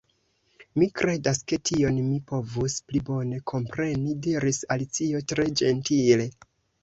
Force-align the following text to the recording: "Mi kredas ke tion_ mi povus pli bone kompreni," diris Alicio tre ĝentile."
"Mi 0.83 0.85
kredas 0.99 1.41
ke 1.51 1.57
tion_ 1.69 1.99
mi 2.05 2.15
povus 2.31 2.77
pli 2.87 3.01
bone 3.09 3.41
kompreni," 3.53 4.15
diris 4.27 4.61
Alicio 4.77 5.21
tre 5.33 5.45
ĝentile." 5.61 6.27